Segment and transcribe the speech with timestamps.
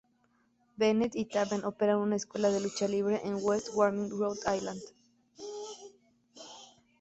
[0.77, 4.81] Bennett y Taven operan una escuela de lucha libre en West Warwick, Rhode Island.